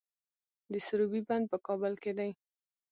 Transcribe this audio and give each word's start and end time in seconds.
د 0.71 0.73
سروبي 0.87 1.21
بند 1.27 1.45
په 1.51 1.57
کابل 1.67 1.93
کې 2.03 2.11
دی 2.17 2.31